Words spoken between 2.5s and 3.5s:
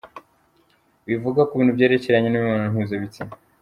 mpuzabitsina:.